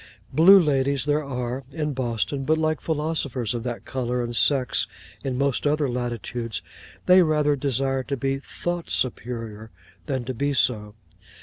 Blue 0.33 0.59
ladies 0.59 1.05
there 1.05 1.23
are, 1.23 1.63
in 1.71 1.93
Boston; 1.93 2.43
but 2.43 2.57
like 2.57 2.81
philosophers 2.81 3.53
of 3.53 3.61
that 3.61 3.85
colour 3.85 4.23
and 4.23 4.35
sex 4.35 4.87
in 5.23 5.37
most 5.37 5.67
other 5.67 5.87
latitudes, 5.87 6.63
they 7.05 7.21
rather 7.21 7.55
desire 7.55 8.01
to 8.05 8.17
be 8.17 8.39
thought 8.39 8.89
superior 8.89 9.69
than 10.07 10.25
to 10.25 10.33
be 10.33 10.55
so. 10.55 10.95